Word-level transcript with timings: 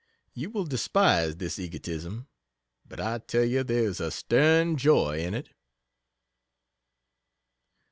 You 0.33 0.49
will 0.49 0.63
despise 0.65 1.35
this 1.35 1.59
egotism, 1.59 2.27
but 2.87 2.99
I 2.99 3.19
tell 3.19 3.45
you 3.45 3.63
there 3.63 3.83
is 3.83 3.99
a 3.99 4.09
"stern 4.09 4.75
joy" 4.75 5.19
in 5.19 5.35
it..... 5.35 5.49